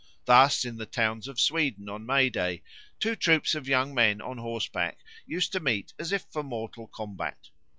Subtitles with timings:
[0.25, 2.63] Thus in the towns of Sweden on May Day
[2.99, 7.51] two troops of young men on horseback used to meet as if for mortal combat.